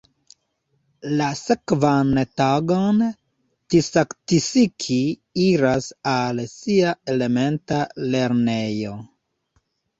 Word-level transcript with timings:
La 1.19 1.25
sekvan 1.39 2.13
tagon 2.41 3.03
Tsatsiki 3.75 4.99
iras 5.45 5.93
al 6.15 6.45
sia 6.57 6.97
elementa 7.17 7.81
lernejo. 8.13 8.99